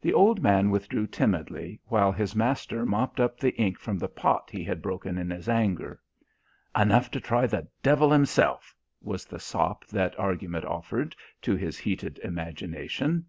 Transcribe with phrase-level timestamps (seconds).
[0.00, 4.48] The old man withdrew timidly, while his master mopped up the ink from the pot
[4.50, 6.02] he had broken in his anger.
[6.74, 12.18] "Enough to try the devil himself," was the sop that argument offered to his heated
[12.24, 13.26] imagination.